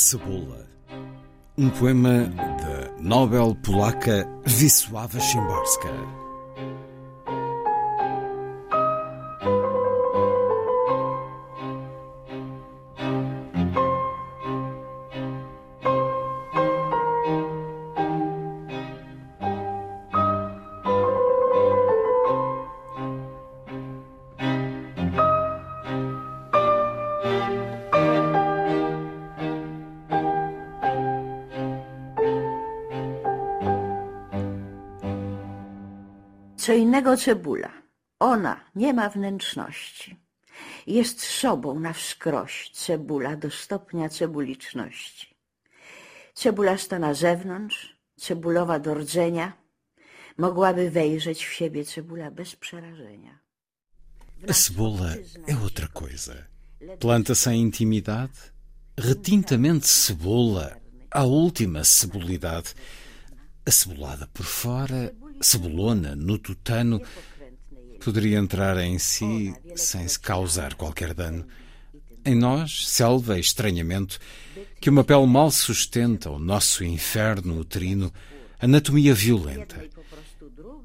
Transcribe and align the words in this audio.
Cebola. 0.00 0.66
Um 1.58 1.68
poema 1.68 2.24
da 2.62 2.90
Nobel 3.00 3.54
polaca 3.62 4.24
Wisława 4.46 5.20
Szymborska. 5.20 6.19
Co 36.60 36.72
innego 36.72 37.16
cebula. 37.16 37.72
Ona 38.18 38.60
nie 38.74 38.94
ma 38.94 39.08
wnętrzności. 39.08 40.16
Jest 40.86 41.20
sobą 41.20 41.80
na 41.80 41.92
wskroś 41.92 42.70
cebula 42.74 43.36
do 43.36 43.50
stopnia 43.50 44.08
cebuliczności. 44.08 45.36
Cebulasta 46.34 46.98
na 46.98 47.14
zewnątrz, 47.14 47.96
cebulowa 48.16 48.78
do 48.78 48.94
rdzenia, 48.94 49.52
mogłaby 50.38 50.90
wejrzeć 50.90 51.46
w 51.46 51.52
siebie 51.52 51.84
cebula 51.84 52.30
bez 52.30 52.56
przerażenia. 52.56 53.38
A 54.48 54.52
cebola 54.52 55.16
é 55.46 55.54
outra 55.62 55.88
coisa. 55.88 56.34
Planta 56.98 57.34
sem 57.34 57.54
intimidade, 57.54 58.38
retintamente 58.96 59.86
cebola, 59.86 60.76
a 61.10 61.24
última 61.24 61.84
cebolidade. 61.84 62.74
Acebolada 63.66 64.26
por 64.26 64.46
fora, 64.46 65.12
cebolona 65.40 66.14
no 66.14 66.38
tutano, 66.38 67.00
poderia 68.02 68.38
entrar 68.38 68.76
em 68.78 68.98
si 68.98 69.54
sem 69.74 70.06
se 70.06 70.18
causar 70.18 70.74
qualquer 70.74 71.14
dano. 71.14 71.46
Em 72.24 72.34
nós, 72.34 72.88
selva 72.88 73.38
e 73.38 73.40
estranhamento, 73.40 74.18
que 74.80 74.90
uma 74.90 75.04
pele 75.04 75.26
mal 75.26 75.50
sustenta 75.50 76.30
o 76.30 76.38
nosso 76.38 76.84
inferno 76.84 77.58
uterino, 77.58 78.12
anatomia 78.58 79.14
violenta. 79.14 79.88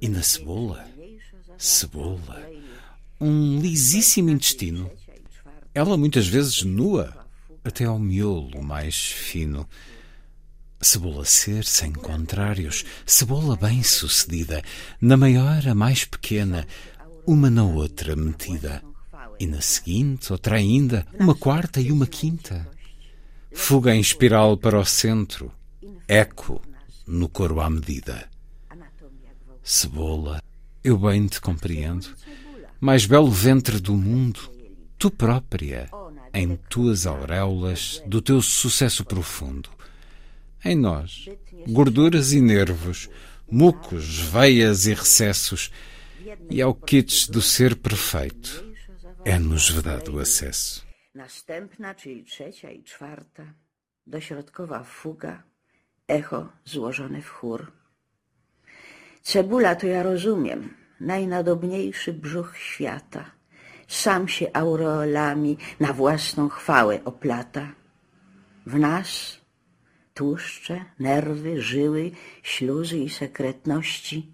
E 0.02 0.08
na 0.08 0.22
cebola, 0.22 0.86
cebola, 1.58 2.50
um 3.20 3.60
lisíssimo 3.60 4.30
intestino. 4.30 4.90
Ela 5.74 5.98
muitas 5.98 6.28
vezes 6.28 6.64
nua, 6.64 7.26
até 7.64 7.86
ao 7.86 8.00
miolo 8.00 8.62
mais 8.62 8.96
fino. 8.96 9.68
Cebola 10.82 11.26
ser 11.26 11.66
sem 11.66 11.92
contrários, 11.92 12.86
cebola 13.06 13.56
bem-sucedida, 13.56 14.62
na 15.02 15.18
maior 15.18 15.68
a 15.68 15.74
mais 15.74 16.06
pequena, 16.06 16.68
uma 17.26 17.50
na 17.50 17.64
outra 17.64 18.16
metida, 18.16 18.84
e 19.40 19.48
na 19.48 19.62
seguinte 19.62 20.32
outra 20.32 20.58
ainda, 20.58 21.06
uma 21.20 21.34
quarta 21.34 21.82
e 21.82 21.92
uma 21.92 22.06
quinta. 22.06 22.68
Fuga 23.52 23.96
em 23.96 24.00
espiral 24.00 24.58
para 24.58 24.80
o 24.80 24.86
centro, 24.86 25.52
eco 26.08 26.62
no 27.08 27.30
coro 27.30 27.62
à 27.62 27.70
medida. 27.70 28.30
Cebola, 29.64 30.42
eu 30.84 30.98
bem 30.98 31.26
te 31.26 31.42
compreendo, 31.42 32.14
mais 32.80 33.06
belo 33.06 33.32
ventre 33.32 33.80
do 33.80 33.96
mundo, 33.96 34.52
tu 35.00 35.10
própria, 35.10 35.90
em 36.34 36.56
tuas 36.70 37.08
auréolas 37.08 38.04
do 38.06 38.22
teu 38.22 38.42
sucesso 38.42 39.04
profundo. 39.04 39.70
Em 40.66 40.76
nós, 40.76 41.30
gorduras 41.68 42.34
e 42.34 42.42
nervos, 42.42 43.08
mucos, 43.52 44.18
veias 44.18 44.88
e 44.88 44.96
recessos, 44.96 45.72
e 46.50 46.60
ao 46.60 46.74
kits 46.74 47.28
do 47.28 47.40
ser 47.40 47.76
perfeito, 47.76 48.66
é-nos 49.24 49.70
vedado 49.70 50.16
o 50.16 50.20
acesso. 50.20 50.84
Następna, 51.14 51.94
czyli 51.94 52.24
trzecia 52.24 52.72
i 52.72 52.84
czwarta, 52.84 53.54
dośrodkowa 54.08 54.84
fuga, 54.84 55.44
echo 56.08 56.50
złożone 56.66 57.22
w 57.22 57.30
chór. 57.30 57.72
Cebula 59.22 59.76
to 59.76 59.88
ja 59.88 60.04
rozumiem, 60.04 60.74
najnadobniejszy 61.00 62.14
brzuch 62.14 62.58
świata. 62.58 63.32
Sam 63.88 64.28
się 64.28 64.48
aureolami 64.54 65.58
na 65.80 65.94
własną 65.94 66.50
chwałę 66.50 67.04
oplata. 67.04 67.72
W 68.66 68.80
nas 68.80 69.45
tłuszcze, 70.16 70.86
nerwy, 71.00 71.62
żyły, 71.62 72.12
śluzy 72.44 72.98
i 72.98 73.10
sekretności 73.10 74.34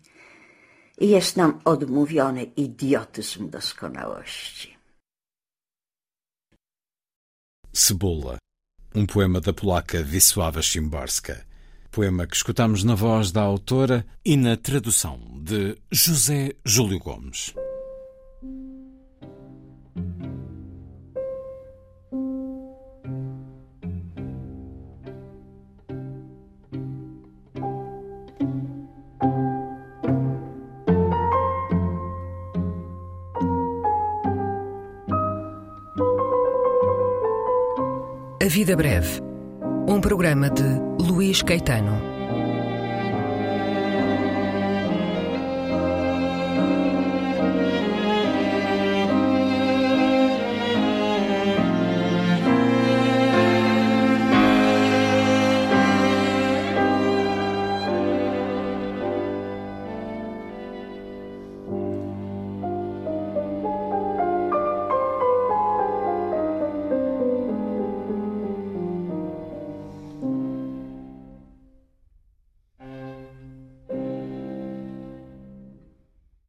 i 1.00 1.10
jest 1.10 1.38
nam 1.38 1.62
odmówiony 1.66 2.44
idiotyzm 2.44 3.50
doskonałości. 3.50 4.78
Cebola, 7.74 8.38
um 8.96 9.08
poema 9.08 9.40
da 9.40 9.54
polaca 9.54 10.04
Wisława 10.04 10.62
Szymborska. 10.62 11.36
Poema 11.92 12.26
que 12.26 12.36
escutamos 12.36 12.84
na 12.84 12.96
voz 12.96 13.32
da 13.32 13.42
autora 13.42 14.04
e 14.26 14.38
na 14.38 14.56
tradução 14.56 15.20
de 15.44 15.76
José 15.92 16.54
Júlio 16.66 17.00
Gomes. 17.00 17.54
Vida 38.54 38.76
Breve, 38.76 39.22
um 39.88 40.02
programa 40.02 40.50
de 40.50 40.62
Luís 41.02 41.42
Caetano. 41.42 42.21